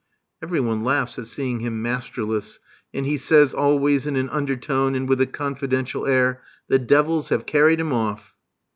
[0.41, 2.57] Every one laughs at seeing him masterless;
[2.91, 7.29] and he says, always in an under tone and with a confidential air: "The devils
[7.29, 8.33] have carried him off!"